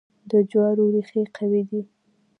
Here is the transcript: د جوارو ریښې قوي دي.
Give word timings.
د 0.29 0.31
جوارو 0.49 0.85
ریښې 0.93 1.23
قوي 1.35 1.61
دي. 1.69 1.81